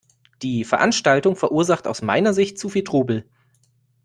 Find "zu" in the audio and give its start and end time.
2.57-2.69